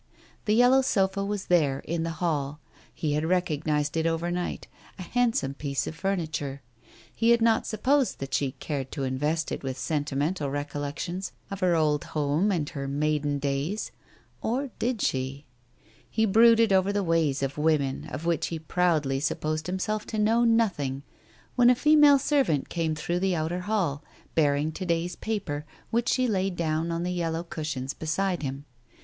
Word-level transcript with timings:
The 0.45 0.55
yellow 0.55 0.81
sofa 0.81 1.23
was 1.23 1.45
there, 1.45 1.81
in 1.81 2.01
the 2.01 2.09
hall, 2.17 2.59
he 2.91 3.13
had 3.13 3.23
recognized 3.23 3.95
it 3.95 4.07
overnight, 4.07 4.65
a 4.97 5.03
handsome 5.03 5.53
piece 5.53 5.85
of 5.85 5.93
furniture. 5.93 6.63
He 7.13 7.29
had 7.29 7.39
not 7.39 7.67
supposed 7.67 8.17
that 8.17 8.33
she 8.33 8.53
cared 8.53 8.91
to 8.93 9.03
invest 9.03 9.51
it 9.51 9.61
with 9.61 9.77
sentimental 9.77 10.49
recollections 10.49 11.33
of 11.51 11.59
her 11.59 11.75
old 11.75 12.03
home 12.03 12.51
and 12.51 12.67
her 12.69 12.87
maiden 12.87 13.37
days. 13.37 13.91
Or 14.41 14.71
did 14.79 15.03
she? 15.03 15.45
He 16.09 16.25
brooded 16.25 16.73
over 16.73 16.91
the 16.91 17.03
ways 17.03 17.43
of 17.43 17.59
women, 17.59 18.07
of 18.09 18.25
which 18.25 18.47
he 18.47 18.57
proudly 18.57 19.19
supposed 19.19 19.67
himself 19.67 20.07
to 20.07 20.17
know 20.17 20.43
nothing, 20.43 21.03
when 21.55 21.69
a 21.69 21.75
female 21.75 22.17
servant 22.17 22.69
came 22.69 22.95
through 22.95 23.19
the 23.19 23.35
outer 23.35 23.59
hall, 23.59 24.03
bearing 24.33 24.71
to 24.71 24.83
day's 24.87 25.15
paper, 25.15 25.63
which 25.91 26.09
she 26.09 26.27
laid 26.27 26.55
down 26.55 26.91
on 26.91 27.03
the 27.03 27.11
yellow 27.11 27.43
Digitized 27.43 27.43
by 27.43 27.43
Google 27.43 27.43
264 27.45 27.45
TALES 27.45 27.45
OF 27.45 27.45
THE 27.45 27.45
UNEASY 27.45 27.49
cushions 27.51 27.93
beside 27.93 28.41
him. 28.41 28.65